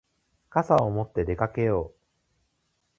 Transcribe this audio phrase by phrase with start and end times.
[0.49, 1.95] 傘を持って出かけよう。